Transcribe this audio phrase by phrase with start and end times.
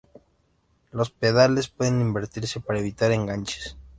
[0.89, 3.77] Los pedales pueden invertirse para evitar enganches.